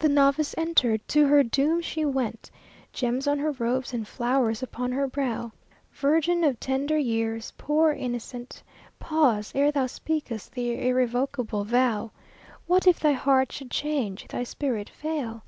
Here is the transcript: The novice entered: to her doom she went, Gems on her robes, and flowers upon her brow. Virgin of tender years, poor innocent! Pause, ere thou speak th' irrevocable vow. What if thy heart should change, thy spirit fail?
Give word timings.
The 0.00 0.08
novice 0.08 0.56
entered: 0.58 1.06
to 1.06 1.28
her 1.28 1.44
doom 1.44 1.80
she 1.80 2.04
went, 2.04 2.50
Gems 2.92 3.28
on 3.28 3.38
her 3.38 3.52
robes, 3.52 3.94
and 3.94 4.02
flowers 4.04 4.60
upon 4.60 4.90
her 4.90 5.06
brow. 5.06 5.52
Virgin 5.92 6.42
of 6.42 6.58
tender 6.58 6.98
years, 6.98 7.52
poor 7.56 7.92
innocent! 7.92 8.60
Pause, 8.98 9.52
ere 9.54 9.70
thou 9.70 9.86
speak 9.86 10.24
th' 10.24 10.58
irrevocable 10.58 11.62
vow. 11.62 12.10
What 12.66 12.88
if 12.88 12.98
thy 12.98 13.12
heart 13.12 13.52
should 13.52 13.70
change, 13.70 14.26
thy 14.26 14.42
spirit 14.42 14.88
fail? 14.90 15.44